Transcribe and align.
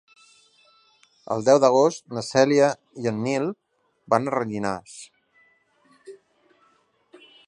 El 1.35 1.43
deu 1.49 1.59
d'agost 1.63 2.07
na 2.17 2.23
Cèlia 2.29 2.69
i 3.03 3.11
en 3.13 3.19
Nil 3.27 3.45
van 4.15 4.27
a 4.27 4.33
Rellinars. 4.37 4.97